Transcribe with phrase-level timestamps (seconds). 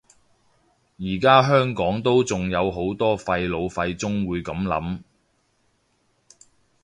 [0.97, 5.01] 而家香港都仲有好多廢老廢中會噉諗